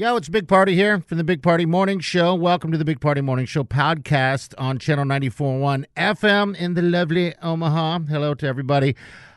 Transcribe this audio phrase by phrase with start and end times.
[0.00, 2.32] Yo, it's Big Party here from the Big Party Morning Show.
[2.32, 7.34] Welcome to the Big Party Morning Show podcast on Channel 94.1 FM in the lovely
[7.42, 7.98] Omaha.
[8.08, 8.94] Hello to everybody.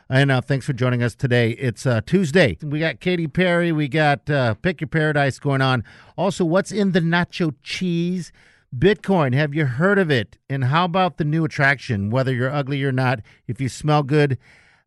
[0.08, 1.50] And uh, thanks for joining us today.
[1.50, 2.58] It's uh, Tuesday.
[2.62, 3.72] We got Katy Perry.
[3.72, 5.82] We got uh, Pick Your Paradise going on.
[6.16, 8.30] Also, what's in the nacho cheese?
[8.72, 9.34] Bitcoin.
[9.34, 10.38] Have you heard of it?
[10.48, 12.08] And how about the new attraction?
[12.08, 13.18] Whether you're ugly or not,
[13.48, 14.38] if you smell good,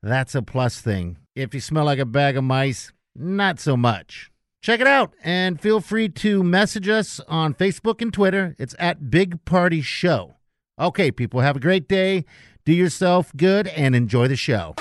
[0.01, 1.17] that's a plus thing.
[1.35, 4.31] If you smell like a bag of mice, not so much.
[4.65, 8.55] Check it out and feel free to message us on Facebook and Twitter.
[8.57, 10.37] It's at Big Party Show.
[10.79, 12.25] Okay, people, have a great day.
[12.65, 14.73] Do yourself good and enjoy the show.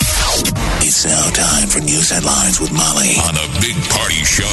[0.80, 4.48] It's now time for news headlines with Molly on the Big Party Show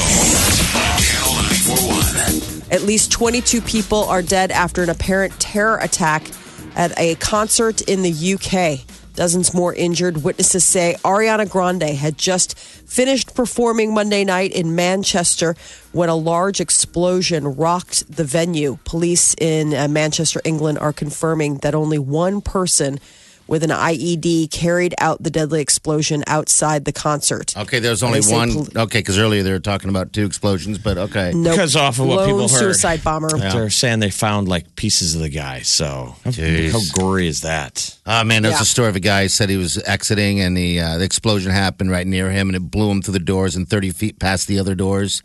[0.99, 2.69] Channel 941.
[2.69, 6.27] At least 22 people are dead after an apparent terror attack
[6.75, 8.85] at a concert in the UK.
[9.16, 10.23] Dozens more injured.
[10.23, 15.56] Witnesses say Ariana Grande had just finished performing Monday night in Manchester
[15.92, 18.78] when a large explosion rocked the venue.
[18.86, 23.00] Police in uh, Manchester, England, are confirming that only one person
[23.47, 27.56] with an IED carried out the deadly explosion outside the concert.
[27.58, 28.67] Okay, there's only one.
[28.78, 31.33] okay, because earlier they were talking about two explosions, but okay.
[31.33, 32.59] No, Because off of what lone people heard.
[32.59, 33.30] suicide bomber.
[33.38, 35.61] They're saying they found like pieces of the guy.
[35.61, 36.72] So how, Jeez.
[36.72, 37.98] how gory is that?
[38.06, 38.61] Oh man, there's Yeah.
[38.61, 41.52] a story of a guy who said he was exiting and the uh, the explosion
[41.52, 44.48] happened right near him and it blew him through the doors and 30 feet past
[44.48, 45.23] the other doors.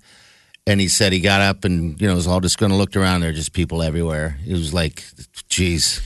[0.69, 2.97] And he said he got up and you know was all just going to looked
[2.97, 3.21] around.
[3.21, 4.37] There, are just people everywhere.
[4.45, 5.05] It was like,
[5.49, 6.01] geez,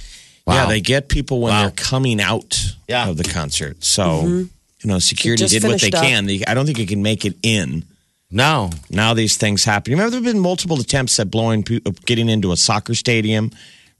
[0.50, 0.62] wow.
[0.62, 1.62] Yeah, they get people when Wow.
[1.62, 3.08] they're coming out Yeah.
[3.08, 3.84] of the concert.
[3.84, 4.38] So mm-hmm.
[4.82, 6.02] you know, security did what they up.
[6.02, 6.26] can.
[6.26, 7.84] They, I don't think it can make it in.
[8.30, 9.92] no, Now these things happen.
[9.92, 13.50] Remember, there have been multiple attempts at blowing, pe- uh, getting into a soccer stadium.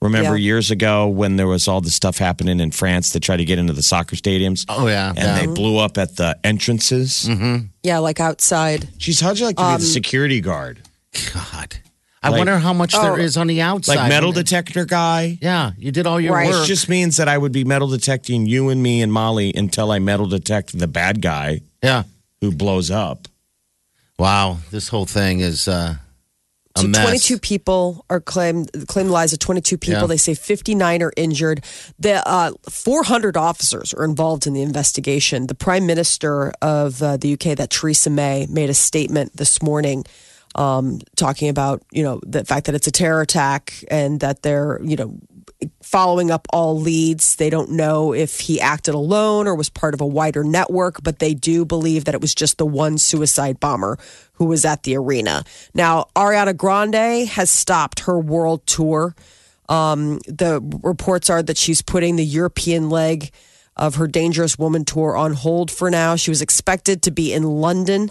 [0.03, 0.45] Remember Yeah.
[0.45, 3.11] years ago when there was all the stuff happening in France?
[3.13, 4.65] They tried to get into the soccer stadiums.
[4.69, 5.39] Oh, yeah, and yeah.
[5.41, 7.27] they blew up at the entrances.
[7.29, 7.67] Mm-hmm.
[7.83, 8.89] Yeah, like outside.
[8.99, 10.79] Jeez, how'd you like to Um, be the um, security guard?
[11.35, 11.77] God,
[12.23, 13.17] I Like- wonder how much there Oh.
[13.17, 13.97] is on the outside.
[13.97, 15.39] Like metal detector guy?
[15.41, 16.51] Yeah, you did all your Right.
[16.51, 16.65] work.
[16.65, 19.91] It just means that I would be metal detecting you and me and Molly until
[19.91, 22.03] I metal detect the bad guy yeah.
[22.43, 23.27] who blows up.
[24.19, 25.95] Wow, this whole thing is uh,
[26.77, 27.03] a So mess.
[27.07, 30.03] 22 people are claimed claimed lives of 22 people.
[30.03, 30.07] Yeah.
[30.07, 31.65] They say 59 are injured.
[31.99, 35.47] The uh, 400 officers are involved in the investigation.
[35.47, 40.05] The Prime Minister of uh, the UK, that Theresa May, made a statement this morning
[40.55, 44.81] um, talking about you know the fact that it's a terror attack and that they're
[44.83, 45.19] you know
[45.83, 47.37] following up all leads.
[47.37, 51.19] They don't know if he acted alone or was part of a wider network, but
[51.19, 53.99] they do believe that it was just the one suicide bomber
[54.35, 55.45] who was at the arena.
[55.75, 59.15] Now, Ariana Grande has stopped her world tour.
[59.69, 63.31] Um, the reports are that she's putting the European leg
[63.77, 66.17] of her Dangerous Woman tour on hold for now.
[66.17, 68.11] She was expected to be in London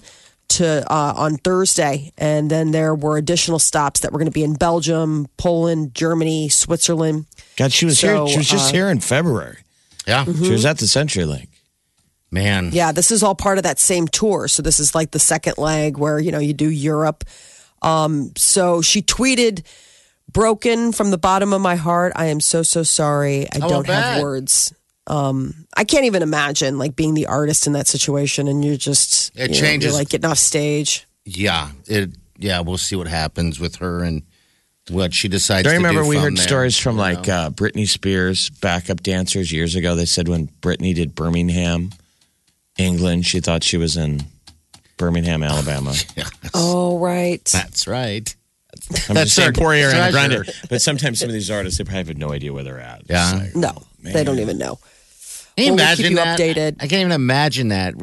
[0.50, 4.44] to uh, on Thursday, and then there were additional stops that were going to be
[4.44, 7.26] in Belgium, Poland, Germany, Switzerland.
[7.58, 8.34] God, she was So, here.
[8.34, 9.58] She was just uh, here in February.
[10.08, 11.48] Yeah, She was at the CenturyLink.
[12.32, 12.70] man.
[12.74, 14.48] Yeah, this is all part of that same tour.
[14.48, 17.24] So this is like the second leg where you know you do Europe.
[17.82, 19.64] Um, so she tweeted,
[20.32, 22.14] "Broken from the bottom of my heart.
[22.16, 23.46] I am so so sorry.
[23.52, 24.04] I Oh, don't bet.
[24.04, 24.74] have words.
[25.10, 29.32] Um, I can't even imagine like being the artist in that situation, and you're just
[29.36, 31.08] It you know, changes- you're like getting off stage.
[31.26, 32.12] Yeah, it.
[32.38, 34.22] Yeah, we'll see what happens with her and
[34.90, 35.64] what she decides.
[35.64, 37.34] Do you to remember do we from heard there, stories from like know?
[37.34, 39.96] uh, Britney Spears backup dancers years ago?
[39.96, 41.90] They said when Britney did Birmingham,
[42.78, 44.22] England, she thought she was in
[44.98, 45.94] Birmingham, Alabama.
[46.54, 47.44] Oh right.
[47.46, 48.34] That's right.
[49.10, 50.12] I'm That's just saying, her poor Ariana treasure.
[50.44, 50.50] Grande.
[50.70, 53.04] But sometimes some of these artists, they probably have no idea where they're at.
[53.10, 53.34] Yeah.
[53.34, 54.80] like, No, they don't even know.
[55.56, 56.40] Can you Well, we'll imagine keep you that?
[56.40, 56.76] updated.
[56.80, 57.98] I can't even imagine that.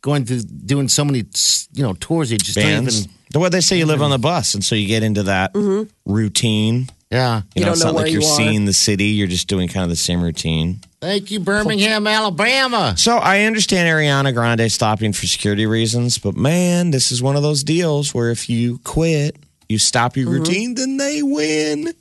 [0.00, 1.24] Going through doing so many,
[1.72, 2.30] you know, tours.
[2.32, 3.00] You just bands.
[3.00, 3.18] don't even.
[3.30, 5.52] The way they say you live on the bus, and so you get into that
[5.52, 5.90] mm-hmm.
[6.10, 6.88] routine.
[7.10, 7.38] Yeah.
[7.38, 8.36] You, You know, don't it's know not where like you you're are.
[8.36, 9.06] seeing the city.
[9.06, 10.80] You're just doing kind of the same routine.
[11.00, 12.94] Thank you, Birmingham, Alabama.
[12.96, 17.42] So I understand Ariana Grande stopping for security reasons, but man, this is one of
[17.42, 19.36] those deals where if you quit,
[19.68, 20.34] you stop your mm-hmm.
[20.34, 21.92] routine, then they win.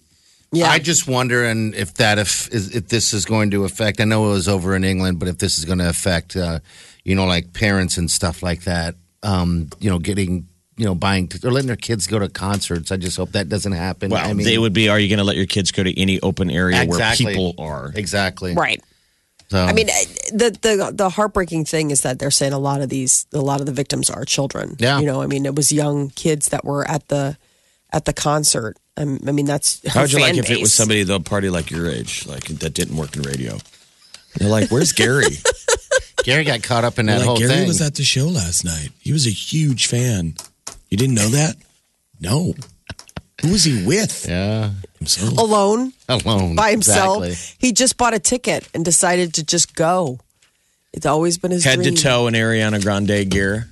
[0.58, 0.70] Yeah.
[0.70, 4.02] I just wonder, and if that if if this is going to affect.
[4.02, 6.60] I know it was over in England, but if this is going to affect, uh,
[7.04, 8.96] you know, like parents and stuff like that.
[9.24, 12.92] Um, you know, getting you know buying or letting their kids go to concerts.
[12.92, 14.12] I just hope that doesn't happen.
[14.12, 14.90] Well, I mean, they would be.
[14.90, 17.56] Are you going to let your kids go to any open area exactly where people
[17.64, 17.92] are?
[17.96, 18.82] exactly Right.
[19.50, 22.90] So, I mean, the the the heartbreaking thing is that they're saying a lot of
[22.90, 24.76] these, a lot of the victims are children.
[24.78, 25.00] Yeah.
[25.00, 27.38] you know, I mean, it was young kids that were at the
[27.94, 28.78] at the concert.
[28.98, 31.20] Um, I mean, that's her How would you like fan if it was somebody the
[31.20, 33.58] party like your age, like that didn't work in radio?
[34.36, 35.26] They're like, "Where's Gary?"
[36.24, 37.68] Gary got caught up in that They're whole like, Gary thing.
[37.68, 38.90] was at the show last night.
[39.00, 40.36] He was a huge fan.
[40.90, 41.56] You didn't know that?
[42.20, 42.54] No.
[43.42, 44.26] Who was he with?
[44.28, 45.38] yeah, Himself.
[45.38, 47.24] alone alone by himself.
[47.24, 47.68] Exactly.
[47.68, 50.20] He just bought a ticket and decided to just go.
[50.92, 51.96] It's always been his Head to dream.
[51.96, 53.70] toe in Ariana Grande gear.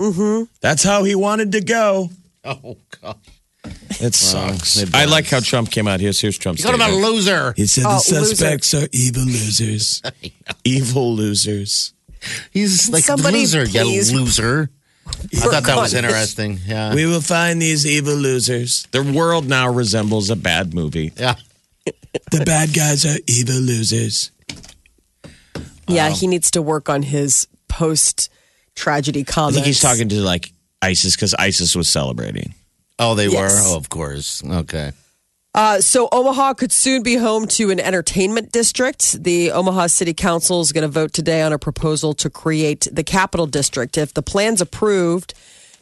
[0.00, 0.44] Mm-hmm.
[0.62, 2.10] That's how he wanted to go.
[2.44, 3.18] Oh God,
[4.00, 4.76] It sucks.
[4.76, 6.00] it I like how Trump came out.
[6.00, 7.12] Here's here's Trump's you called him a statement.
[7.14, 7.52] loser.
[7.56, 10.02] He said Oh, the suspects are evil losers.
[10.64, 11.94] evil losers.
[12.50, 14.70] He's like Somebody loser, please- you loser.
[15.06, 16.58] I thought that was interesting.
[16.64, 18.86] Yeah, We will find these evil losers.
[18.92, 21.12] The world now resembles a bad movie.
[21.16, 21.34] yeah.
[22.30, 24.30] The bad guys are evil losers.
[25.88, 28.30] Yeah, he needs to work on his post
[28.76, 29.32] tragedy comedy.
[29.32, 29.56] I comments.
[29.56, 32.54] think he's talking to like ISIS because ISIS was celebrating.
[33.02, 33.66] Oh, they Yes.
[33.66, 33.72] were.
[33.72, 34.42] Oh, of course.
[34.44, 34.92] Okay.
[35.54, 39.22] Uh, so Omaha could soon be home to an entertainment district.
[39.22, 43.04] The Omaha City Council is going to vote today on a proposal to create the
[43.04, 43.98] Capitol District.
[43.98, 45.34] If the plan's approved,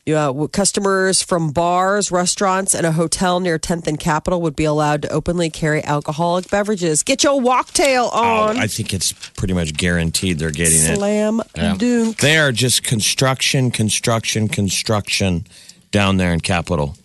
[0.07, 4.65] you know, customers from bars, restaurants, and a hotel near 10th and Capitol would be
[4.65, 7.05] allowed to openly carry alcoholic beverages.
[7.05, 8.57] Get your walktail on.
[8.57, 10.97] Oh, I think it's pretty much guaranteed they're getting it.
[10.97, 12.19] Slam dunk.
[12.19, 15.47] They are just construction, construction, construction
[15.93, 16.97] down there in Capitol.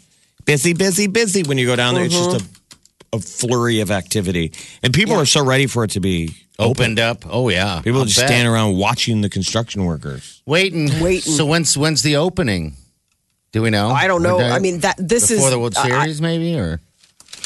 [0.45, 1.43] Busy, busy, busy.
[1.43, 3.17] When you go down there, it's just a, mm-hmm.
[3.17, 4.53] a flurry of activity.
[4.83, 7.25] And people are so ready for it to be Opened up.
[7.29, 7.81] Oh yeah.
[7.81, 8.29] People I'll just bet.
[8.29, 10.41] stand around watching the construction workers.
[10.45, 10.85] waiting.
[11.01, 11.33] Waiting.
[11.33, 12.75] So when's when's the opening?
[13.51, 13.89] Do we know?
[13.89, 14.37] I don't know.
[14.39, 16.79] Or I mean, that this is before is the World uh, I- Series, maybe or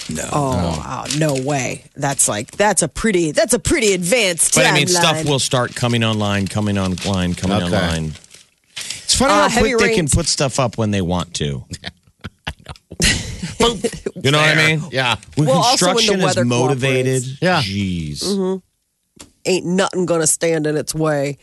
[0.10, 0.30] No.
[0.32, 1.86] Oh, wow, uh, no way.
[1.96, 4.90] That's like that's a pretty that's a pretty advanced But I mean, timeline.
[4.90, 7.66] stuff will start coming online, coming online, coming Okay.
[7.66, 8.14] online.
[8.76, 10.14] It's funny Uh, how heavy quick they can rains.
[10.16, 11.66] put stuff up when they want to.
[13.02, 14.84] You know what I mean?
[14.92, 15.16] yeah.
[15.36, 17.62] When Well, also when the construction is weather motivated, Yeah.
[17.62, 18.62] jeez.
[19.46, 21.38] ain't nothing going to stand in its way.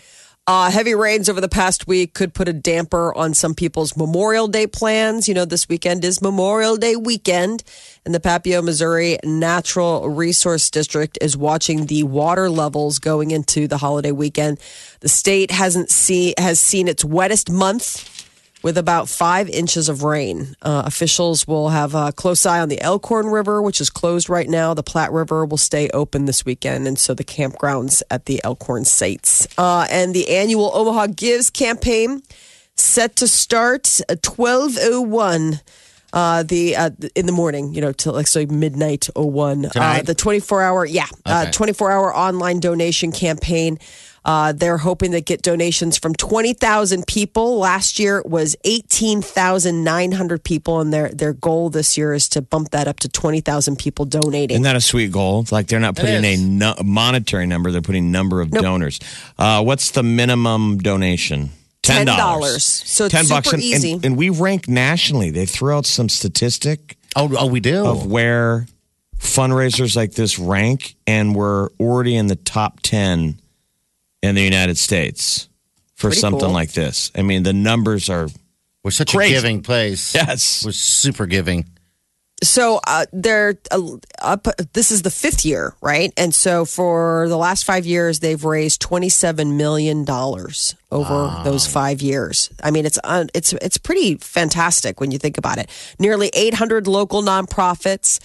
[0.48, 4.46] Uh, heavy rains over the past week could put a damper on some people's Memorial
[4.46, 5.26] Day plans.
[5.26, 7.64] You know, this weekend is Memorial Day weekend,
[8.04, 13.78] and the Papio, Missouri Natural Resource District is watching the water levels going into the
[13.78, 14.60] holiday weekend.
[15.00, 18.15] The state hasn't see has seen its wettest month
[18.66, 20.56] with about five inches of rain.
[20.60, 24.48] Uh, officials will have a close eye on the Elkhorn River, which is closed right
[24.48, 24.74] now.
[24.74, 28.84] The Platte River will stay open this weekend, and so the campgrounds at the Elkhorn
[28.84, 29.46] sites.
[29.56, 32.24] Uh, and the annual Omaha Gives campaign
[32.74, 35.60] set to start at 1201.
[36.12, 39.66] Uh, the uh, in the morning, you know, till like so midnight 01.
[39.76, 41.52] Uh, the 24 hour, yeah, uh, Okay.
[41.52, 43.78] 24 hour online donation campaign.
[44.26, 47.58] Uh, they're hoping to get donations from 20,000 people.
[47.58, 52.70] Last year it was 18,900 people, and their their goal this year is to bump
[52.70, 54.56] that up to 20,000 people donating.
[54.56, 55.42] Isn't that a sweet goal?
[55.42, 58.98] It's Like they're not putting a no, monetary number; they're putting number of donors.
[59.38, 61.50] Uh, what's the minimum donation?
[61.82, 62.60] Ten $10.
[62.60, 63.92] So it's ten bucks, super and, easy.
[63.92, 65.30] And, and we rank nationally.
[65.30, 67.86] They threw out some statistic Oh, oh, we do.
[67.86, 68.66] of where
[69.20, 73.38] fundraisers like this rank, and we're already in the top ten
[74.22, 75.48] in the United States
[75.94, 76.50] for Pretty something cool.
[76.50, 77.10] like this.
[77.14, 78.28] I mean, the numbers are
[78.84, 79.34] We're such Crazy.
[79.34, 80.14] a giving place.
[80.14, 80.64] yes.
[80.64, 81.66] We're super giving.
[82.44, 84.46] So uh, they're uh, up.
[84.74, 86.12] This is the fifth year, right?
[86.18, 91.66] And so for the last five years, they've raised twenty seven million dollars over those
[91.66, 92.48] five years.
[92.62, 95.68] I mean, it's uh, it's it's pretty fantastic when you think about it.
[95.98, 98.20] Nearly eight hundred local nonprofits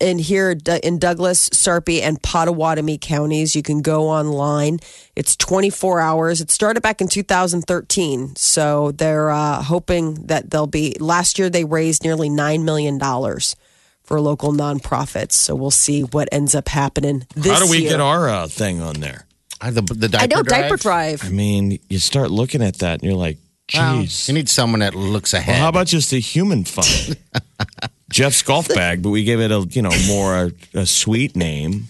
[0.00, 3.54] in- here in Douglas, Sarpy, and Pottawattamie counties.
[3.54, 4.80] You can go online.
[5.14, 6.40] It's twenty four hours.
[6.40, 8.34] It started back in two thousand thirteen.
[8.34, 10.96] So they're uh, hoping that they'll be.
[10.98, 13.54] Last year, they raised nearly nine million dollars
[14.02, 15.32] for local nonprofits.
[15.34, 17.90] So we'll see what ends up happening this How do we year.
[17.90, 19.26] get our uh, thing on there?
[19.60, 20.62] Uh, The, the diaper I know drive?
[20.62, 21.24] diaper drive.
[21.24, 23.38] I mean, you start looking at that, and you're like,
[23.74, 25.52] Well, "Geez." you need someone that looks ahead.
[25.54, 27.16] Well, how about just a human fund?
[28.10, 31.88] Jeff's golf bag, but we give it a you know more a, a sweet name.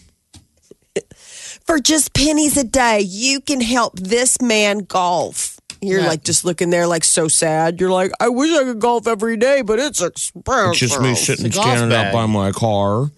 [1.64, 5.58] For just pennies a day, you can help this man golf.
[5.80, 6.08] You're Yeah.
[6.08, 7.80] like just looking there like so sad.
[7.80, 10.70] You're like, I wish I could golf every day, but it's expensive.
[10.72, 12.12] It's just me sitting It's a golf standing out bag.
[12.12, 13.10] by my car.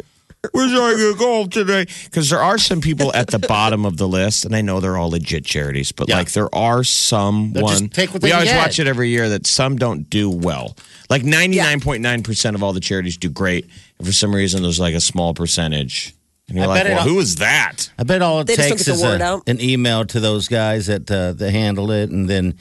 [0.50, 1.86] Where's I gonna go today?
[2.04, 4.96] Because there are some people at the bottom of the list, and I know they're
[4.96, 6.16] all legit charities, but Yeah.
[6.18, 7.88] like there are some They'll one.
[7.88, 8.56] take what we they always get.
[8.56, 10.76] watch it every year that some don't do well.
[11.08, 13.68] Like ninety nine point nine percent of all the charities do great,
[13.98, 16.12] and for some reason there's like a small percentage,
[16.48, 17.90] and you're I like, bet well, all- who is that?
[17.96, 21.08] I bet all it They takes the is a, an email to those guys that
[21.08, 22.54] uh, that handle it, and then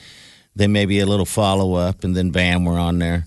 [0.55, 3.25] then maybe a little follow up, and then bam, we're on there.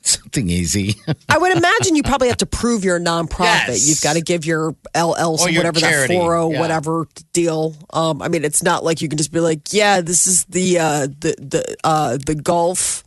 [0.02, 0.94] Something easy.
[1.28, 3.68] I would imagine you probably have to prove you're a nonprofit.
[3.68, 3.88] Yes.
[3.88, 6.60] You've got to give your LLC, Or your whatever charity, that 40 yeah.
[6.60, 7.76] whatever deal.
[7.92, 10.78] Um, I mean, it's not like you can just be like, yeah, this is the
[10.78, 13.04] uh, the the uh, the golf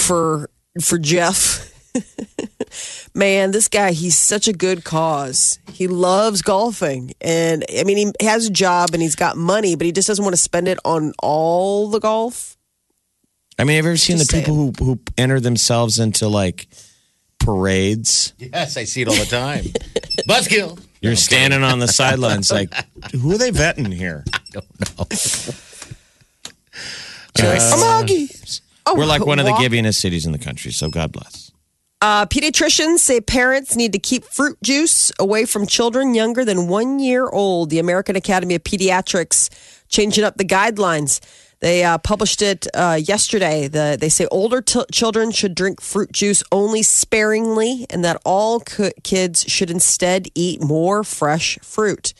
[0.00, 0.48] for
[0.80, 1.68] for Jeff.
[3.14, 5.58] Man, this guy, he's such a good cause.
[5.70, 7.12] He loves golfing.
[7.20, 10.24] And I mean, he has a job and he's got money, but he just doesn't
[10.24, 12.56] want to spend it on all the golf.
[13.58, 16.68] I mean, have you ever seen Just the people who who enter themselves into like
[17.38, 18.32] parades?
[18.38, 19.64] yes, I see it all the time.
[20.28, 20.82] Buzzkill.
[21.00, 22.72] You're standing on the sidelines, like,
[23.12, 24.24] who are they vetting here?
[27.38, 28.60] I'm Augie.
[28.86, 31.50] Oh, We're like one of the walk- givingest cities in the country, so God bless.
[32.00, 36.98] Uh, pediatricians say parents need to keep fruit juice away from children younger than one
[36.98, 37.70] year old.
[37.70, 39.50] The American Academy of Pediatrics
[39.88, 41.20] changing up the guidelines.
[41.62, 43.68] They uh, published it uh, yesterday.
[43.68, 48.58] The, they say older t- children should drink fruit juice only sparingly, and that all
[48.58, 52.14] co- kids should instead eat more fresh fruit.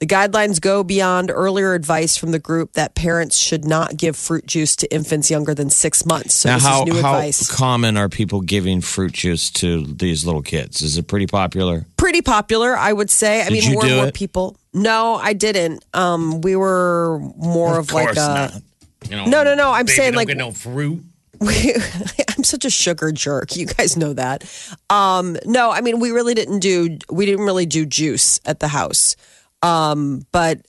[0.00, 4.46] The guidelines go beyond earlier advice from the group that parents should not give fruit
[4.46, 6.34] juice to infants younger than six months.
[6.34, 7.48] So now, this how is new how advice.
[7.48, 10.82] common are people giving fruit juice to these little kids?
[10.82, 11.84] Is it pretty popular?
[11.96, 13.42] pretty popular, I would say.
[13.42, 14.14] I Did mean, more and more it?
[14.14, 14.56] people.
[14.72, 15.84] No, I didn't.
[15.94, 18.62] Um, we were more of, like a.
[19.08, 21.02] You know, No, no, no, I'm saying, like- no fruit.
[21.40, 23.56] I'm such a sugar jerk.
[23.56, 24.44] You guys know that.
[24.90, 26.98] Um, no, I mean, we really didn't do.
[27.10, 29.16] We didn't really do juice at the house.
[29.62, 30.60] Um, but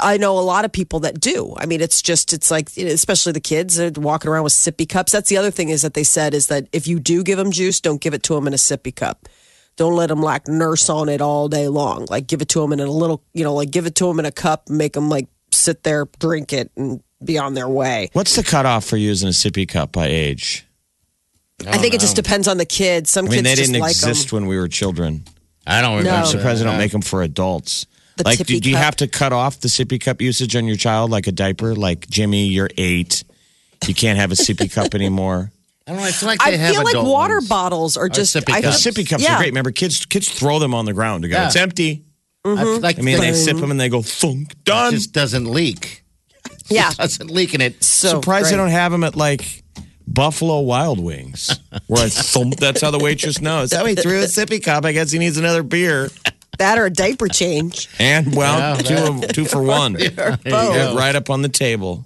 [0.00, 1.54] I know a lot of people that do.
[1.56, 5.12] I mean, it's just it's like especially the kids are walking around with sippy cups.
[5.12, 7.50] That's the other thing is that they said is that if you do give them
[7.50, 9.28] juice, don't give it to them in a sippy cup.
[9.76, 12.06] Don't let them like nurse on it all day long.
[12.10, 14.18] Like give it to them in a little, you know, like give it to them
[14.18, 18.10] in a cup, make them like sit there, drink it, and be on their way.
[18.12, 20.66] What's the cutoff for using a sippy cup by age?
[21.66, 23.10] I think it just depends on the kids.
[23.10, 24.40] Some I mean, kids they just didn't like exist them.
[24.40, 25.24] when we were children.
[25.66, 26.10] I don't remember.
[26.10, 26.16] No.
[26.16, 27.86] I'm surprised they don't make them for adults.
[28.16, 30.66] The like, do, tippy do you have to cut off the sippy cup usage on
[30.66, 31.74] your child like a diaper?
[31.74, 33.22] Like, Jimmy, you're eight.
[33.86, 35.52] You can't have a sippy cup anymore.
[35.86, 36.06] I don't know.
[36.06, 37.48] It's like I they have feel like water ones.
[37.48, 38.34] bottles are just.
[38.34, 38.82] sippy cups.
[38.82, 39.34] feel- sippy cups yeah.
[39.34, 39.50] are great.
[39.50, 41.46] Remember, kids kids throw them on the ground to go, Yeah.
[41.46, 42.04] it's empty.
[42.44, 42.58] Mm-hmm.
[42.58, 44.92] I, like I mean, they sip them and they go, thunk, it done.
[44.92, 46.01] just doesn't leak.
[46.72, 46.90] Yeah.
[46.90, 47.82] It doesn't leak in it.
[47.84, 49.62] So Surprised they don't have them at like
[50.06, 52.56] Buffalo Wild Wings, where I thump.
[52.58, 53.70] That's how the waitress knows.
[53.70, 54.84] That he threw a sippy cup.
[54.84, 56.10] I guess he needs another beer.
[56.58, 57.88] that or a diaper change.
[57.98, 59.94] And well, Yeah, two, two for one.
[59.94, 60.96] go.
[60.96, 62.04] Right up on the table.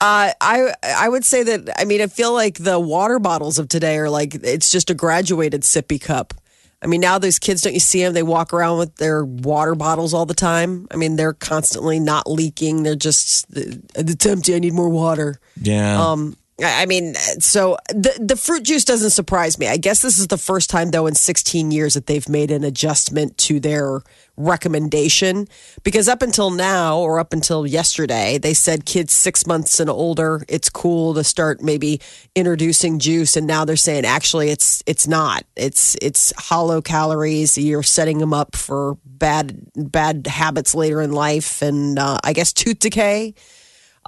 [0.00, 3.68] Uh, I I would say that I mean I feel like the water bottles of
[3.68, 6.34] today are like it's just a graduated sippy cup.
[6.80, 8.12] I mean now those kids don't you see them?
[8.14, 10.86] They walk around with their water bottles all the time.
[10.90, 12.82] I mean they're constantly not leaking.
[12.82, 14.54] They're just it's empty.
[14.54, 15.40] I need more water.
[15.60, 16.00] Yeah.
[16.00, 19.68] Um, I mean, so the the fruit juice doesn't surprise me.
[19.68, 22.64] I guess this is the first time though in 16 years that they've made an
[22.64, 24.00] adjustment to their
[24.36, 25.46] recommendation
[25.84, 30.44] because up until now or up until yesterday they said kids 6 months and older
[30.48, 32.00] it's cool to start maybe
[32.36, 35.44] introducing juice and now they're saying actually it's it's not.
[35.54, 37.56] It's it's hollow calories.
[37.56, 42.52] You're setting them up for bad bad habits later in life and uh, I guess
[42.52, 43.34] tooth decay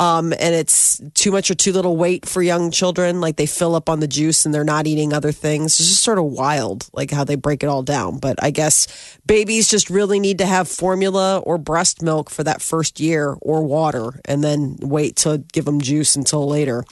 [0.00, 3.20] um, and it's too much or too little weight for young children.
[3.20, 5.78] Like they fill up on the juice and they're not eating other things.
[5.78, 8.18] It's just sort of wild, like how they break it all down.
[8.18, 8.88] But I guess
[9.26, 13.62] babies just really need to have formula or breast milk for that first year or
[13.62, 16.82] water and then wait to give them juice until later.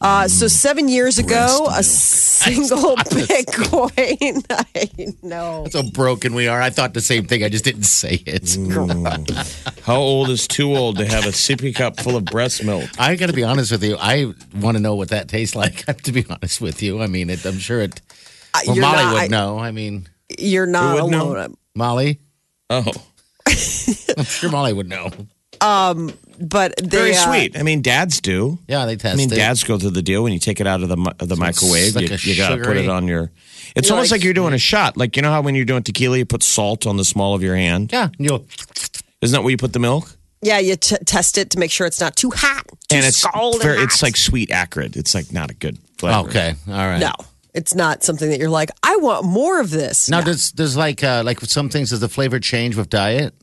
[0.00, 4.44] Uh, so seven years ago, a single Bitcoin.
[4.50, 5.64] I know.
[5.64, 6.60] That's how broken we are.
[6.62, 7.42] I thought the same thing.
[7.42, 8.42] I just didn't say it.
[8.44, 9.80] Mm.
[9.82, 12.88] How old is too old to have a sippy cup full of breast milk?
[12.98, 13.96] I got to be honest with you.
[13.98, 15.84] I want to know what that tastes like.
[16.04, 17.00] To be honest with you.
[17.02, 18.00] I mean, it, I'm sure it.
[18.54, 19.58] Uh, Well, you're Molly not, would I- know.
[19.58, 21.32] I mean, You're not Who know?
[21.32, 21.54] alone.
[21.74, 22.20] Molly.
[22.70, 22.84] Oh,
[23.46, 25.10] I'm sure Molly would know.
[26.40, 27.58] But they, very uh, sweet.
[27.58, 28.58] I mean, dads do.
[28.68, 29.36] Yeah, they test I mean, it.
[29.36, 31.36] dads go through the deal when you take it out of the mi- of the
[31.36, 31.94] microwave.
[31.96, 33.30] like you a you got to put sugary- it on your.
[33.76, 34.96] It's You're almost like- like you're doing a shot.
[34.96, 37.42] Like you know how when you're doing tequila, you put salt on the small of
[37.42, 37.90] your hand.
[37.92, 38.46] Yeah, you'll.
[39.20, 40.14] Isn't that where you put the milk?
[40.40, 42.64] Yeah, you t- test it to make sure it's not too hot.
[42.88, 43.84] Too and it's scalding very, hot.
[43.84, 44.96] it's like sweet acrid.
[44.96, 46.28] It's like not a good flavor.
[46.28, 47.00] Okay, all right.
[47.00, 47.10] no,
[47.54, 50.08] It's not something that you're like, I want more of this.
[50.08, 50.26] Now, No.
[50.26, 53.34] does does like uh, like some things does the flavor change with diet?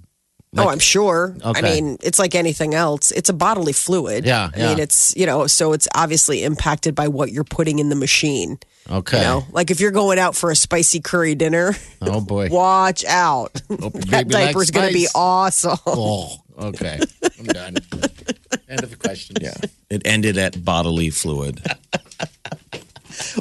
[0.57, 1.35] Oh, I'm sure.
[1.43, 3.11] I mean, it's like anything else.
[3.11, 4.25] It's a bodily fluid.
[4.25, 7.89] Yeah, I mean, it's, you know, so it's obviously impacted by what you're putting in
[7.89, 8.59] the machine.
[8.89, 9.17] Okay.
[9.17, 12.49] You know, like if you're going out for a spicy curry dinner, Oh boy.
[12.49, 13.59] watch out.
[13.69, 15.77] Oh, your that baby likes diaper's going to be awesome.
[15.87, 16.99] Oh, okay.
[17.39, 17.75] I'm done.
[18.69, 19.37] End of the question.
[19.41, 19.55] Yeah.
[19.89, 21.61] It ended at bodily fluid.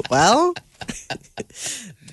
[0.09, 0.53] Well,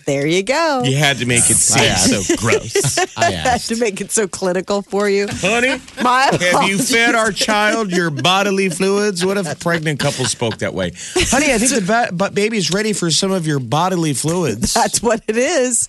[0.07, 0.83] there you go.
[0.85, 2.99] You had to make it seem so gross.
[3.17, 3.69] I Had asked.
[3.69, 5.27] to make it so clinical for you.
[5.31, 6.91] Honey, My have you apologies.
[6.91, 9.25] fed our child your bodily fluids?
[9.25, 10.93] What if a pregnant couple spoke that way?
[11.15, 14.75] Honey, I think the ba- but baby's ready for some of your bodily fluids.
[14.83, 15.89] That's what it is.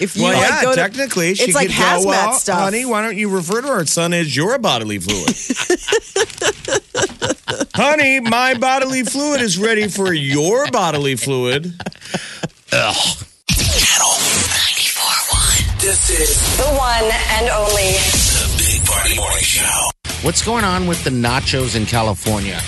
[0.00, 2.32] If you well, like yeah, go to- technically, she it's like could hazmat go, well,
[2.34, 2.58] stuff.
[2.60, 5.26] honey, why don't you refer to our son as your bodily fluid?
[7.74, 11.72] honey, my bodily fluid is ready for your bodily fluid.
[13.80, 15.80] Channel 94.1.
[15.80, 17.92] This is The one and only.
[17.94, 19.90] the Big Party Morning Show.
[20.22, 22.60] What's going on with the nachos in California?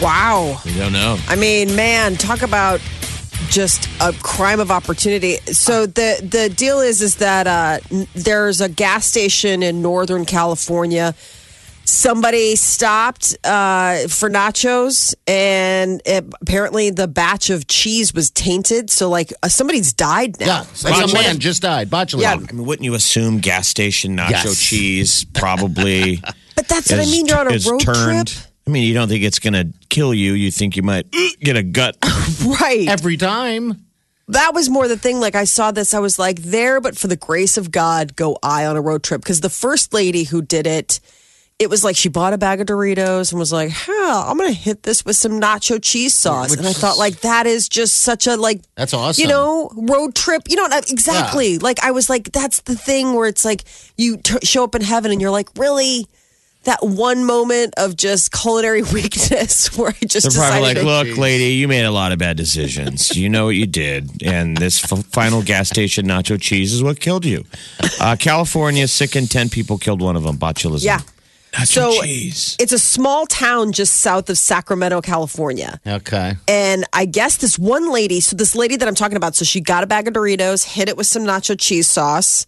[0.00, 0.58] Wow.
[0.64, 1.18] We don't know.
[1.28, 2.80] I mean, man, talk about
[3.50, 5.36] just a crime of opportunity.
[5.52, 7.78] So the the deal is is that uh,
[8.14, 11.14] there's a gas station in Northern California.
[11.88, 18.90] Somebody stopped uh, for nachos, and it, apparently the batch of cheese was tainted.
[18.90, 20.46] So, like, uh, somebody's died now.
[20.46, 21.08] Yeah, like Botulism.
[21.08, 21.88] some man just died.
[21.88, 22.20] Botulism.
[22.22, 22.32] Yeah.
[22.32, 24.60] I mean, wouldn't you assume gas station nacho Yes.
[24.60, 26.20] cheese probably?
[26.56, 27.26] But that's what I mean.
[27.26, 28.28] You're on a road turned.
[28.28, 30.32] trip, I mean, you don't think it's going to kill you.
[30.32, 31.04] You think you might
[31.38, 31.98] get a gut.
[32.62, 32.88] right?
[32.88, 33.84] Every time.
[34.28, 35.20] that was more the thing.
[35.20, 38.38] Like I saw this, I was like, there, but for the grace of God, go
[38.42, 39.20] I on a road trip.
[39.20, 40.98] Because the first lady who did it,
[41.58, 44.52] it was like she bought a bag of Doritos and was like, huh, I'm gonna
[44.52, 46.50] hit this with some nacho cheese sauce.
[46.50, 49.22] Which and I thought like that is just such a like That's awesome.
[49.22, 50.42] you know, road trip.
[50.48, 51.58] You know, exactly.
[51.58, 53.64] Like I was like, that's the thing where it's like
[53.96, 56.06] you t- show up in heaven and you're like, really.
[56.64, 61.54] That one moment of just culinary weakness where I just They're probably like, look, lady,
[61.54, 63.16] you made a lot of bad decisions.
[63.16, 64.20] You know what you did.
[64.24, 67.44] And this f- final gas station nacho cheese is what killed you.
[68.00, 70.82] Uh, California, sickened 10 people, killed one of them, botulism.
[70.82, 71.02] Yeah.
[71.56, 72.56] Nacho So cheese.
[72.60, 75.80] it's a small town just south of Sacramento, California.
[75.86, 76.34] Okay.
[76.48, 79.60] And I guess this one lady, so this lady that I'm talking about, so she
[79.60, 82.46] got a bag of Doritos, hit it with some nacho cheese sauce,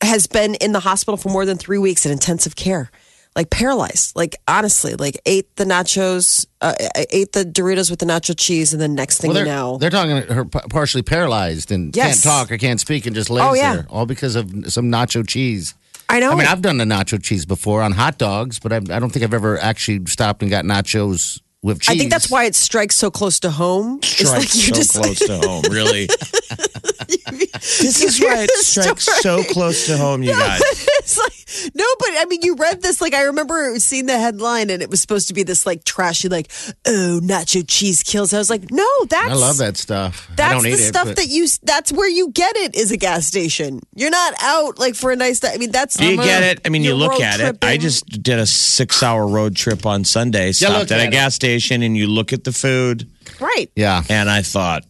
[0.00, 2.90] has been in the hospital for more than three weeks in intensive care,
[3.34, 4.14] like paralyzed.
[4.14, 6.74] Like honestly, like ate the nachos, uh,
[7.10, 9.90] ate the Doritos with the nacho cheese, and the next thing Well, you know, they're
[9.90, 12.22] talking her partially paralyzed and Yes.
[12.22, 13.74] can't talk or can't speak and just lays Oh, yeah.
[13.76, 15.74] there, all because of some nacho cheese.
[16.08, 16.30] I know.
[16.32, 19.10] I mean, I've done the nacho cheese before on hot dogs, but I, I don't
[19.10, 21.94] think I've ever actually stopped and got nachos with cheese.
[21.94, 23.98] I think that's why it strikes so close to home.
[24.02, 26.06] It's Strikes like you so just close to home, really.
[26.06, 30.60] this is why it the strikes so close to home, you guys.
[30.62, 31.43] it's like
[31.74, 33.00] no, but I mean, you read this.
[33.00, 36.28] Like, I remember seeing the headline, and it was supposed to be this like trashy,
[36.28, 36.50] like,
[36.86, 38.32] oh, nacho cheese kills.
[38.32, 40.28] I was like, no, that's I love that stuff.
[40.30, 41.46] I That's don't the eat it, stuff but- that you.
[41.62, 42.74] That's where you get it.
[42.76, 43.80] Is a gas station.
[43.94, 45.42] You're not out like for a nice.
[45.44, 46.60] I mean, that's Do you get it?
[46.64, 47.64] I mean, you look road at it.
[47.64, 51.08] I just did a six hour road trip on Sunday, stopped looked at a at
[51.08, 51.12] it.
[51.12, 53.08] gas station, and you look at the food,
[53.40, 53.70] right.
[53.76, 54.02] Yeah.
[54.08, 54.84] and I thought,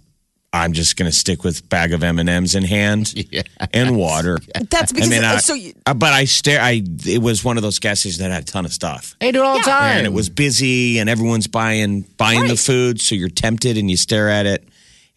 [0.55, 3.13] I'm just going to stick with bag of M and M's in hand
[3.73, 4.39] and water.
[4.71, 5.55] That's because I mean, I, so.
[5.55, 6.61] You, but I stare.
[6.61, 9.33] I it was one of those gas stations that had a ton of stuff, They
[9.33, 9.99] do it all the time.
[9.99, 13.97] and it was busy, and everyone's buying buying the food, so you're tempted and you
[13.97, 14.69] stare at it,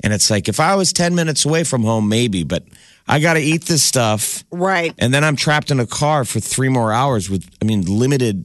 [0.04, 2.64] and it's like if I was ten minutes away from home, maybe, but
[3.08, 4.92] I got to eat this stuff, right.
[4.98, 8.44] and then I'm trapped in a car for three more hours with, I mean, limited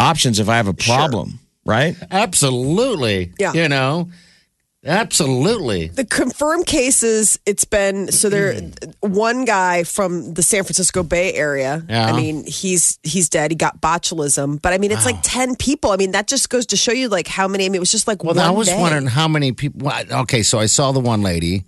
[0.00, 1.96] options if I have a problem, right?
[2.10, 3.32] Absolutely.
[3.38, 3.52] Yeah.
[3.52, 4.08] You know,
[4.84, 5.88] absolutely.
[5.88, 8.54] The confirmed cases, it's been so there.
[8.54, 9.12] Mm-hmm.
[9.14, 11.84] One guy from the San Francisco Bay Area.
[11.88, 12.06] Yeah.
[12.06, 13.50] I mean, he's he's dead.
[13.50, 15.90] He got botulism, but I mean, it's like ten people.
[15.90, 17.64] I mean, that just goes to show you like how many.
[17.66, 18.80] I mean, it was just like Well, I was day.
[18.80, 19.90] wondering how many people.
[19.90, 21.64] Okay, so I saw the one lady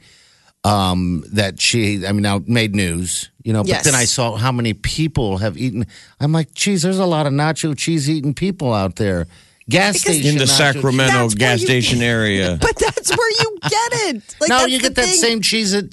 [0.64, 3.84] um, that she, I mean, now made news, you know, but Yes.
[3.84, 5.86] then I saw how many people have eaten.
[6.20, 9.26] I'm like, geez, there's a lot of nacho cheese eating people out there.
[9.70, 12.58] Gas Because- station In the nacho Sacramento That's gas you- station area.
[12.60, 14.22] But that's where you get it.
[14.40, 15.14] Like, no, you the get that thing.
[15.16, 15.86] same cheese at,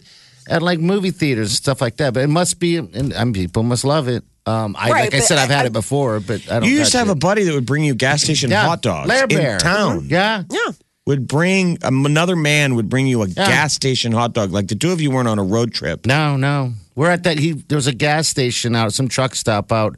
[0.49, 2.13] at like movie theaters and stuff like that.
[2.13, 4.23] But it must be, and I mean, people must love it.
[4.45, 6.69] Um, I, Right, like I said, I've had I- it before, but I don't.
[6.69, 8.81] You used to touch have a buddy that would bring you gas station yeah, hot
[8.81, 9.59] dogs Lair in Bear.
[9.59, 10.07] town.
[10.09, 10.71] Yeah, Yeah.
[11.05, 14.51] Would bring um, another man would bring you a gas station hot dog.
[14.51, 16.05] Like the two of you weren't on a road trip.
[16.05, 16.73] No, no.
[16.95, 17.39] We're at that.
[17.39, 19.95] He there was a gas station out, some truck stop out.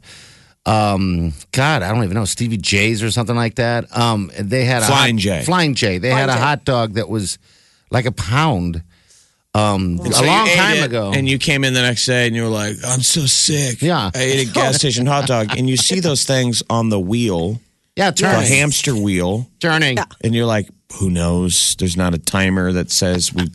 [0.66, 3.94] Um, God, I don't even know Stevie J's or something like that.
[3.96, 5.42] Um, they had a Flying hot, J.
[5.44, 5.98] Flying J.
[5.98, 7.38] They had a hot dog that was
[7.90, 8.82] like a pound.
[9.52, 11.12] Um, a So you long ate time it, ago.
[11.12, 13.82] And you came in the next day and you were like, I'm so sick.
[13.82, 14.10] Yeah.
[14.14, 15.56] I ate a gas station hot dog.
[15.58, 17.58] And you see those things on the wheel,
[17.96, 19.48] yeah, the turning, hamster wheel.
[19.58, 19.98] turning.
[20.22, 21.74] And you're like, who knows?
[21.78, 23.48] There's not a timer that says we,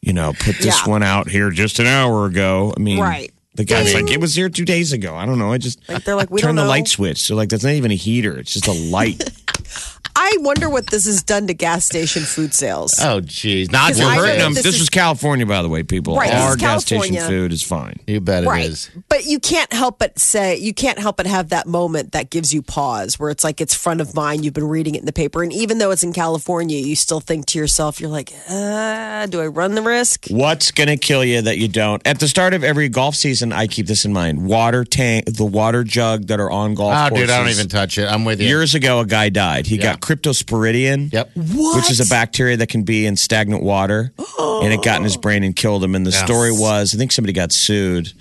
[0.00, 0.90] you know, put this Yeah.
[0.90, 2.72] one out here just an hour ago.
[2.74, 3.32] I mean, Right.
[3.56, 4.04] The guy's Ding.
[4.06, 5.14] like, it was here two days ago.
[5.16, 5.50] I don't know.
[5.52, 6.68] I just Like, they're like, we turn don't the know.
[6.68, 7.22] light switch.
[7.22, 8.38] So like, that's not even a heater.
[8.38, 9.22] It's just a light.
[10.18, 12.94] I wonder what this has done to gas station food sales.
[13.00, 14.54] Oh, jeez, not Because We're I just know hurting them.
[14.54, 16.16] this This, is- was California, by the way, people.
[16.16, 17.28] Right, this Our is gas station California.
[17.42, 18.00] food is fine.
[18.06, 18.90] You bet it is.
[18.94, 19.04] Right.
[19.10, 22.54] But you can't help but say, you can't help but have that moment that gives
[22.54, 24.44] you pause where it's like it's front of mind.
[24.44, 25.42] You've been reading it in the paper.
[25.42, 29.40] And even though it's in California, you still think to yourself, you're like, uh, do
[29.42, 30.28] I run the risk?
[30.30, 32.00] What's going to kill you that you don't?
[32.06, 35.44] At the start of every golf season, I keep this in mind: water tank, the
[35.44, 37.26] water jug that are on golf Oh, courses.
[37.26, 38.06] dude, I don't even touch it.
[38.10, 38.48] I'm with you.
[38.48, 39.66] Years ago, a guy died.
[39.66, 39.82] He Yeah.
[39.82, 41.30] got cryptosporidium, Yep.
[41.36, 45.16] which is a bacteria that can be in stagnant water, and it got in his
[45.16, 45.94] brain and killed him.
[45.94, 46.24] And the Yes.
[46.24, 48.12] story was, I think somebody got sued.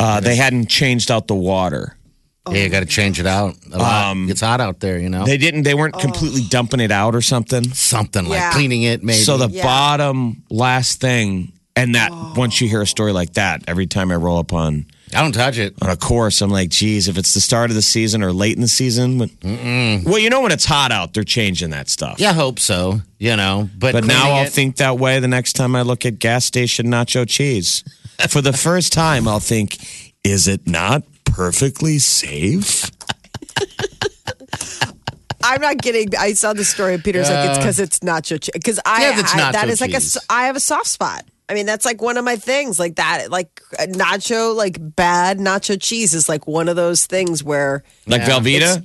[0.00, 1.96] Uh, they hadn't changed out the water.
[2.50, 3.54] Yeah, you got to change it out.
[3.72, 4.16] A lot.
[4.28, 5.24] it's hot out there, you know.
[5.24, 5.62] They didn't.
[5.62, 7.72] They weren't completely dumping it out or something.
[7.72, 8.52] Something like Yeah.
[8.52, 9.18] cleaning it, maybe.
[9.20, 9.62] So the Yeah.
[9.62, 14.16] bottom last thing, and that once you hear a story like that, every time I
[14.16, 15.74] roll up on I don't touch it.
[15.82, 18.56] on a course, I'm like, geez, if it's the start of the season or late
[18.56, 22.18] in the season, but, well, you know when it's hot out, they're changing that stuff.
[22.18, 23.00] Yeah, I hope so.
[23.18, 25.82] You know, but But now cleaning I'll it- think that way the next time I
[25.82, 27.84] look at gas station nacho cheese.
[28.28, 29.78] For the first time, I'll think,
[30.24, 32.90] is it not perfectly safe?
[35.42, 36.08] I'm not kidding.
[36.18, 36.94] I saw the story.
[36.94, 38.50] of Peter's like, it's because it's nacho cheese.
[38.54, 40.16] Because I, Yeah, it's I- that nacho is like a, cheese.
[40.16, 41.24] s- I have a soft spot.
[41.48, 42.78] I mean, that's like one of my things.
[42.78, 47.84] Like that, like nacho, like bad nacho cheese is like one of those things where
[48.06, 48.84] Like Velveeta?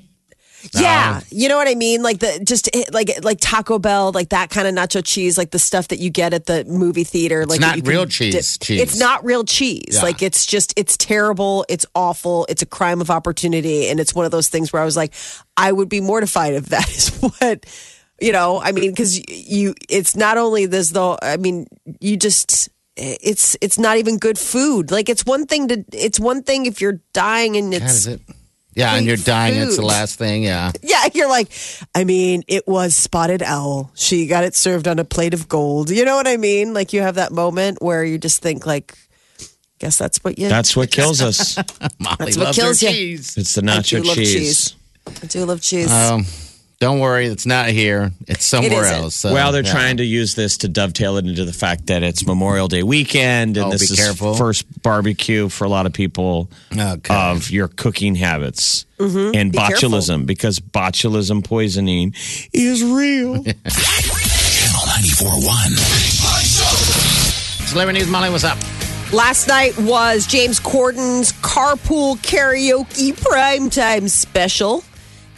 [0.73, 2.03] Yeah, you know what I mean.
[2.03, 5.51] Like the just eh, like like Taco Bell, like that kind of nacho cheese, like
[5.51, 7.45] the stuff that you get at the movie theater.
[7.45, 8.81] like not that you can real cheese, cheese.
[8.81, 9.95] It's not real cheese.
[9.95, 10.01] Yeah.
[10.01, 11.65] Like it's just it's terrible.
[11.69, 12.45] It's awful.
[12.49, 15.13] It's a crime of opportunity, and it's one of those things where I was like,
[15.55, 17.65] I would be mortified if that is what.
[18.21, 21.17] You know, I mean, because you, it's not only this though.
[21.21, 21.67] I mean,
[21.99, 24.91] you just, it's, it's not even good food.
[24.91, 28.07] Like, it's one thing to, it's one thing if you're dying and God, it's, is
[28.07, 28.21] it?
[28.75, 29.55] Yeah, and you're dying.
[29.55, 30.43] It's the last thing.
[30.43, 30.71] Yeah.
[30.81, 31.49] yeah, you're like,
[31.95, 33.91] I mean, it was spotted owl.
[33.95, 35.89] She got it served on a plate of gold.
[35.89, 36.73] You know what I mean?
[36.73, 38.97] Like you have that moment where you just think like,
[39.79, 40.47] guess that's what you.
[40.49, 41.57] That's what kills us.
[41.99, 42.93] Molly That's what kills her you.
[42.93, 43.37] cheese.
[43.37, 44.33] It's the I nacho do love cheese.
[44.33, 44.75] cheese.
[45.23, 45.91] I do love cheese.
[45.91, 46.25] Um,
[46.79, 48.11] don't worry, it's not here.
[48.27, 48.95] It's somewhere isn't.
[48.95, 49.15] else.
[49.15, 49.71] So, well, they're yeah.
[49.71, 53.57] trying to use this to dovetail it into the fact that it's Memorial Day weekend,
[53.57, 54.35] and Oh, this be is careful.
[54.35, 57.13] first barbecue for a lot of people Okay.
[57.13, 59.49] of your cooking habits and Mm-hmm.
[59.51, 59.89] Be careful.
[59.89, 62.13] botulism because botulism poisoning
[62.53, 63.43] is real.
[63.43, 67.67] Channel 94.1.
[67.67, 68.57] Celebrity News, Molly, what's up?
[69.11, 74.83] Last night was James Corden's carpool karaoke primetime special.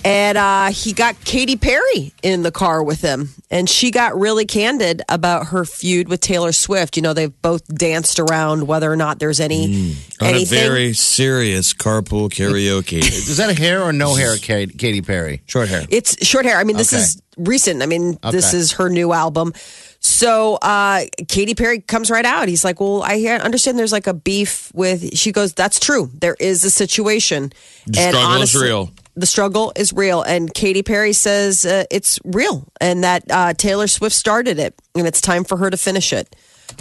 [0.04, 3.30] And uh, he got Katy Perry in the car with him.
[3.52, 6.96] And she got really candid about her feud with Taylor Swift.
[6.98, 11.74] You know, they've both danced around whether or not there's any On a very serious
[11.74, 12.98] carpool karaoke.
[13.02, 15.42] Is that a hair or no hair, Katy, Katy Perry?
[15.46, 15.84] Short hair.
[15.90, 16.58] It's short hair.
[16.58, 17.02] I mean, this Okay.
[17.02, 17.84] is recent.
[17.84, 19.54] I mean, this is her new album.
[20.00, 22.48] So uh, Katy Perry comes right out.
[22.48, 26.10] He's like, "Well, I understand there's like a beef with." She goes, "That's true.
[26.16, 27.54] There is a situation.
[27.86, 28.92] The struggle is real.
[29.22, 33.88] The struggle is real." And Katy Perry says uh, it's real, and that uh, Taylor
[33.88, 36.36] Swift started it, and it's time for her to finish it.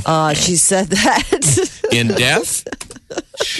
[0.06, 1.80] Uh, she said that.
[1.92, 2.64] In death?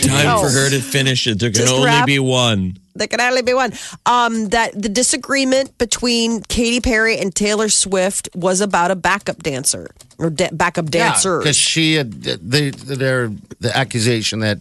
[0.03, 0.39] Time No.
[0.41, 1.39] for her to finish it.
[1.41, 2.07] There can Just only rap.
[2.07, 2.79] be one.
[2.95, 3.73] There can only be one.
[4.07, 9.91] Um, that the disagreement between Katy Perry and Taylor Swift was about a backup dancer
[10.19, 11.39] or da- backup dancer.
[11.39, 14.61] because she had the they're the accusation that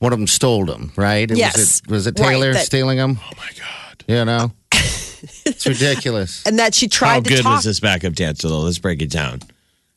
[0.00, 1.30] one of them stole them, right?
[1.30, 1.56] And Yes.
[1.56, 3.18] was it, was it Right, Taylor that- stealing them?
[3.22, 4.04] Oh my god!
[4.08, 4.52] You know,
[5.46, 6.42] it's ridiculous.
[6.46, 7.56] and that she How tried to How good talk.
[7.56, 8.60] was this backup dancer, though?
[8.60, 9.40] Let's break it down.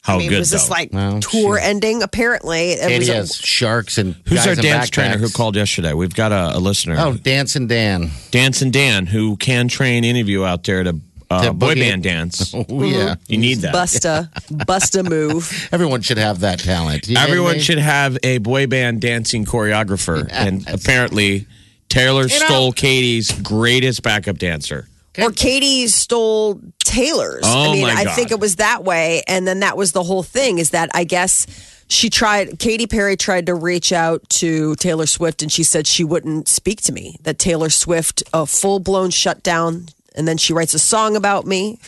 [0.01, 0.73] How I mean, good, was this though?
[0.73, 2.03] like Well, tour she- ending?
[2.03, 3.31] Apparently, it Katy was.
[3.39, 5.93] a- sharks and Who's guys our in dance trainer who called yesterday?
[5.93, 6.95] We've got a, a listener.
[6.99, 8.11] Oh, Dancing Dan.
[8.29, 10.99] Dancing Dan, who can train any of you out there to,
[11.33, 12.53] uh, boy band dance.
[12.69, 13.73] Oh yeah, You need that.
[13.73, 14.31] Busta,
[14.65, 15.69] Busta move.
[15.71, 17.07] everyone should have that talent.
[17.07, 17.59] You kidding Everyone me?
[17.59, 20.27] should have a boy band dancing choreographer.
[20.31, 21.45] and apparently,
[21.89, 24.87] Taylor stole Katy's greatest backup dancer.
[25.19, 27.43] Or Katy stole Taylor's.
[27.45, 28.15] Oh, I mean, my I God.
[28.15, 29.21] think it was that way.
[29.27, 31.45] And then that was the whole thing is that I guess
[31.87, 36.03] she tried, Katy Perry tried to reach out to Taylor Swift and she said she
[36.03, 37.17] wouldn't speak to me.
[37.21, 41.79] That Taylor Swift, a full blown shutdown, And then she writes a song about me.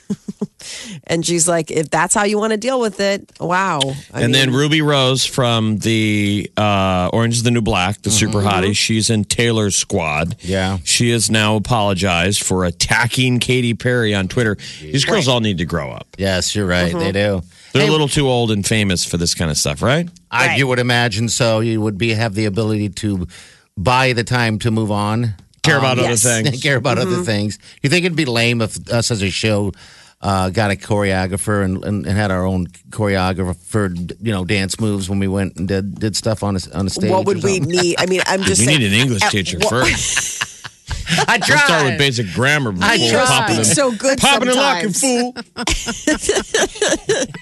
[1.05, 3.79] and she's like, if that's how you want to deal with it, wow.
[4.13, 8.39] I and then Ruby Rose from the uh, Orange is the New Black, the super
[8.39, 8.75] hottie.
[8.75, 10.35] She's in Taylor's squad.
[10.39, 10.79] Yeah.
[10.83, 14.57] She has now apologized for attacking Katy Perry on Twitter.
[14.81, 16.07] These girls all need to grow up.
[16.17, 16.93] Yes, you're right.
[16.93, 17.41] They do.
[17.73, 20.07] They're Hey, a little too old and famous for this kind of stuff, right?
[20.31, 21.59] I, you would imagine so.
[21.59, 23.27] You would be have the ability to
[23.77, 25.35] buy the time to move on.
[25.65, 26.23] Care about other yes.
[26.43, 26.61] things.
[26.61, 27.59] care about other things.
[27.81, 29.71] You think it'd be lame if us as a show
[30.21, 34.79] uh, got a choreographer and, and, and had our own choreographer for you know dance
[34.79, 37.11] moves when we went and did did stuff on a, on a stage?
[37.11, 37.95] what would we need?
[37.99, 38.79] I mean, I'm just you saying.
[38.79, 40.43] need an English teacher what- first.
[41.27, 43.25] I Let's start with basic grammar before I we're tried.
[43.25, 43.75] popping Speak them.
[43.75, 45.45] so good Popping and locking, sometimes.
[45.55, 45.55] fool.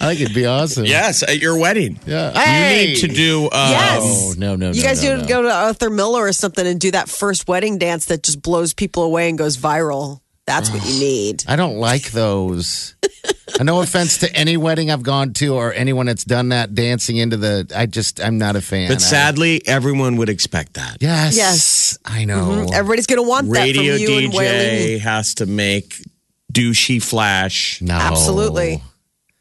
[0.00, 0.84] I think it'd be awesome.
[0.84, 1.98] Yes, at your wedding.
[2.06, 2.32] Yeah.
[2.80, 3.44] You need to do.
[3.44, 4.02] Um, Yes.
[4.02, 5.28] Oh no no You no, guys no, do no.
[5.28, 8.74] go to Arthur Miller or something and do that first wedding dance that just blows
[8.74, 10.20] people away and goes viral.
[10.46, 11.44] That's what you need.
[11.46, 12.94] I don't like those.
[13.58, 17.16] Uh, no offense to any wedding I've gone to or anyone that's done that dancing
[17.18, 17.70] into the.
[17.76, 18.88] I just I'm not a fan.
[18.88, 20.96] But I- sadly, everyone would expect that.
[21.00, 21.62] yes, Yes.
[22.04, 22.66] I know.
[22.72, 25.94] Everybody's going to want Radio that from you and DJ has to make
[26.52, 27.80] douchey flash.
[27.82, 28.82] no, Absolutely.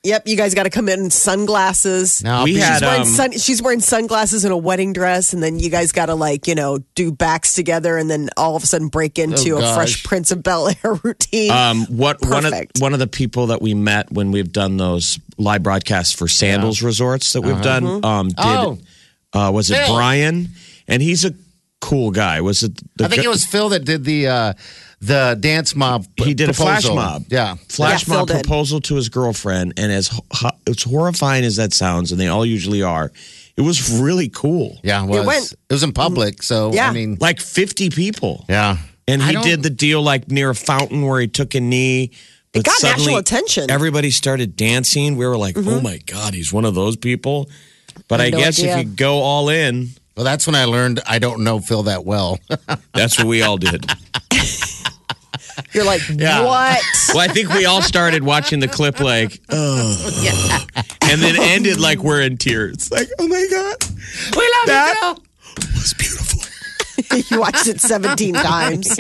[0.01, 2.23] Yep, you guys got to come in sunglasses.
[2.23, 5.33] No, We be- had, She's wearing, um, sun, she's wearing sunglasses and a wedding dress,
[5.33, 8.55] and then you guys got to like you know do backs together, and then all
[8.55, 9.75] of a sudden break into Oh, a.
[9.75, 11.51] Fresh Prince of Bel Air routine.
[11.51, 15.19] Um, what one of one of the people that we met when we've done those
[15.38, 18.05] live broadcasts for Sandals Resorts that we've done Mm-hmm.
[18.05, 18.77] um, did Oh.
[19.33, 19.85] uh, was it.
[19.89, 20.47] Brian?
[20.88, 21.33] And he's a
[21.81, 22.41] cool guy.
[22.41, 22.79] Was it?
[22.97, 24.53] The, I think it was Phil that did the uh,
[25.01, 26.05] the dance mob.
[26.17, 27.25] He did a flash mob.
[27.29, 28.43] Yeah, Flash Yeah, Phil mob did.
[28.43, 32.45] proposal to his girlfriend, and as ho- as horrifying as that sounds, and they all
[32.45, 33.11] usually are,
[33.57, 34.79] it was really cool.
[34.83, 35.03] yeah.
[35.03, 35.19] It was.
[35.19, 36.89] It, went- was in public, so Yeah.
[36.89, 38.45] I mean, Like fifty people.
[38.49, 38.77] yeah.
[39.07, 42.11] And he did the deal like near a fountain where he took a knee.
[42.53, 43.69] But got national attention.
[43.71, 45.17] Everybody started dancing.
[45.17, 47.49] We were like, oh my God, he's one of those people.
[48.07, 48.77] But I, had no guess idea.
[48.77, 49.89] if you go all in,
[50.19, 52.39] Well, that's when I learned I don't know Phil that well.
[52.93, 53.89] that's what we all did.
[55.71, 56.43] You're like, Yeah.
[56.43, 56.84] what?
[57.13, 60.65] well, I think we all started watching the clip like, oh.
[61.03, 62.91] And then ended like we're in tears.
[62.91, 63.77] Like, oh my God.
[64.36, 65.19] we love That
[65.55, 66.38] was beautiful.
[67.29, 68.97] you watched it 17 times.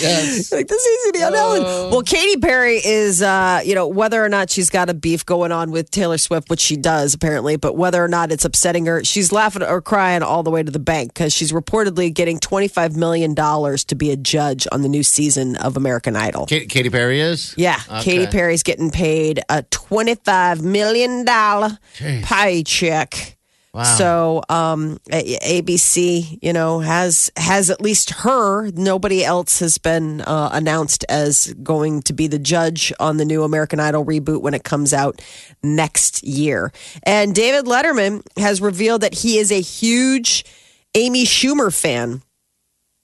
[0.00, 0.52] Yes.
[0.52, 1.62] like this needs to be on Ellen.
[1.90, 5.52] Well, Katy Perry is, uh, you know, whether or not she's got a beef going
[5.52, 9.02] on with Taylor Swift, which she does apparently, but whether or not it's upsetting her,
[9.04, 12.68] she's laughing or crying all the way to the bank because she's reportedly getting twenty
[12.68, 16.46] five million dollars to be a judge on the new season of American Idol.
[16.46, 17.54] Katy, Katy Perry is.
[17.56, 18.02] Yeah, Okay.
[18.02, 22.22] Katy Perry's getting paid a twenty-five million dollar Jeez.
[22.24, 23.36] paycheck.
[23.72, 23.84] Wow.
[23.84, 28.68] So um, ABC, you know, has has at least her.
[28.72, 33.44] Nobody else has been uh, announced as going to be the judge on the new
[33.44, 35.22] American Idol reboot when it comes out
[35.62, 36.72] next year.
[37.04, 40.44] And David Letterman has revealed that he is a huge
[40.96, 42.22] Amy Schumer fan.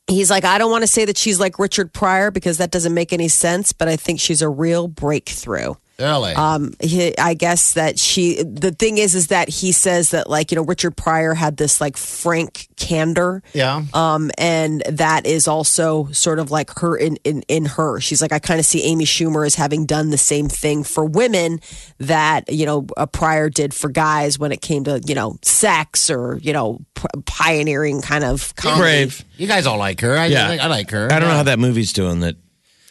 [0.08, 2.94] He's like, I don't want to say that she's like Richard Pryor because that doesn't
[2.94, 5.74] make any sense, but I think she's a real breakthrough.
[5.98, 6.34] Really?
[6.34, 8.42] Um, he, I guess that she.
[8.42, 11.80] The thing is, is that he says that like you know Richard Pryor had this
[11.80, 13.42] like frank candor.
[13.54, 13.82] yeah.
[13.94, 17.98] Um, and that is also sort of like her in, in, in her.
[18.00, 21.04] She's like, I kind of see Amy Schumer as having done the same thing for
[21.06, 21.60] women
[21.98, 26.10] that, you know, a Pryor did for guys when it came to, you know, sex
[26.10, 28.80] or, you know, p- pioneering kind of comedy.
[28.82, 29.24] Brave.
[29.38, 30.16] you guys all like her.
[30.18, 30.58] I, Yeah.
[30.60, 31.06] I, like her.
[31.10, 32.36] I don't know how that movie's doing that.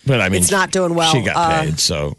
[0.07, 1.11] But I mean, It's not doing well.
[1.13, 2.15] She got Uh, paid, so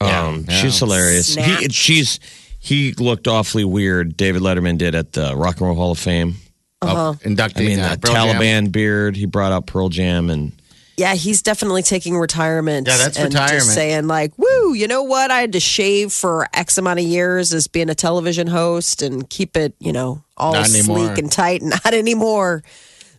[0.00, 0.54] um, Yeah.
[0.60, 1.34] she's hilarious.
[1.34, 2.20] He, she's
[2.58, 4.16] he looked awfully weird.
[4.16, 6.34] David Letterman did at the Rock and Roll Hall of Fame.
[6.82, 7.66] Oh, inducting.
[7.66, 8.36] I mean, uh, the Pearl Jam.
[8.36, 9.16] Taliban beard.
[9.16, 10.52] He brought out Pearl Jam, and
[10.98, 12.86] Yeah, he's definitely taking retirement.
[12.86, 13.60] Yeah, that's and retirement.
[13.62, 15.30] Just saying like, woo, you know what?
[15.30, 19.28] I had to shave for X amount of years as being a television host and
[19.28, 21.06] keep it, you know, all Not anymore.
[21.06, 21.62] sleek and tight.
[21.62, 22.62] Not anymore.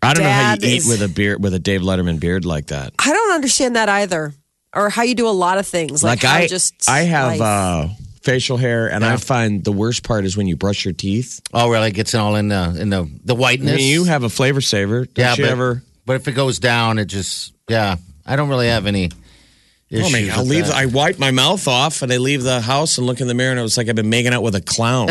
[0.04, 2.46] I don't know how Dad you eat with a beard with a Dave Letterman beard
[2.46, 2.94] like that.
[3.00, 4.34] I don't understand that either,
[4.78, 6.04] or how you do a lot of things.
[6.04, 7.88] Like, Like, I, just I have uh,
[8.22, 11.42] facial hair, and I find the worst part is when you brush your teeth.
[11.54, 11.90] Oh, really?
[11.90, 13.78] It gets all in the in the the I whiteness.
[13.78, 15.06] mean, you have a flavor saver.
[15.06, 15.84] Don't yeah, you but, ever?
[16.06, 17.98] but if it goes down, it just yeah.
[18.26, 19.10] I don't really have any.
[19.90, 20.68] Issues Oh man, I'll leave.
[20.68, 20.76] that.
[20.76, 23.52] I wipe my mouth off, and I leave the house and look in the mirror,
[23.52, 25.08] and it was like I've been making out with a clown.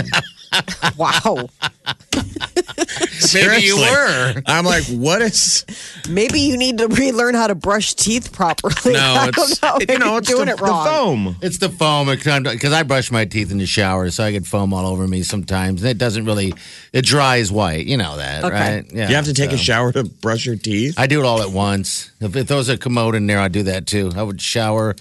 [0.99, 1.49] wow.
[3.35, 4.35] Maybe you were.
[4.47, 5.65] I'm like, what is?
[6.09, 8.93] Maybe you need to relearn how to brush teeth properly.
[8.95, 9.93] No, I it's don't know.
[9.95, 10.85] you know, Maybe it's doing the, it wrong.
[10.85, 11.37] the foam.
[11.43, 14.73] It's the foam because I brush my teeth in the shower, so I get foam
[14.75, 15.83] all over me sometimes.
[15.83, 16.53] And it doesn't really,
[16.93, 17.87] it dries white.
[17.87, 18.55] You know that, Okay.
[18.55, 18.93] right?
[18.93, 19.09] Yeah.
[19.09, 20.95] you have to take a shower to brush your teeth.
[20.99, 22.11] I do it all at once.
[22.21, 24.13] If, if there was a commode in there, I'd do that too.
[24.17, 24.95] I would shower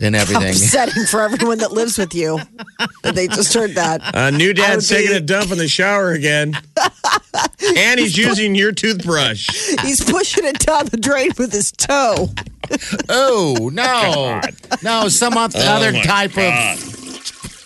[0.00, 0.48] and everything.
[0.50, 2.38] Upsetting for everyone that lives with you.
[3.04, 4.00] that they just heard that.
[4.14, 6.52] A new dad's would be- taking a dump in the shower again,
[7.76, 9.48] and he's using your toothbrush.
[9.82, 12.30] He's pushing it down the drain with his toe.
[13.08, 14.40] oh no,
[14.82, 16.38] no, some oth- oh, other my type of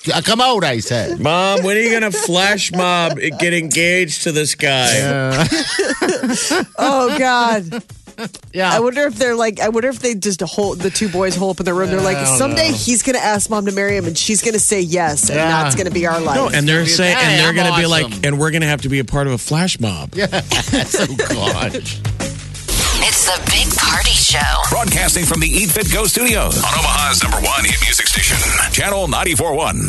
[0.08, 0.64] uh, come commode.
[0.64, 1.20] I said.
[1.20, 5.46] Mom, when are you gonna flash mob and get engaged to this guy?
[6.80, 7.82] Oh God.
[8.52, 9.60] Yeah, I wonder if they're like.
[9.60, 11.90] I wonder if they just hold the two boys hole up in the room.
[11.90, 12.76] They're like, someday know.
[12.76, 15.62] he's gonna ask mom to marry him, and she's gonna say yes, and Yeah.
[15.62, 16.36] that's gonna be our life.
[16.36, 18.82] No, and they're saying, Hey, and they're I'm gonna be like, and we're gonna have
[18.82, 20.14] to be a part of a flash mob.
[20.14, 20.26] Yeah.
[20.32, 21.74] oh God.
[23.00, 24.38] It's the Big Party Show.
[24.70, 28.36] Broadcasting from the Eat Fit Go studios on Omaha's number one hit music station,
[28.72, 29.88] Channel 941.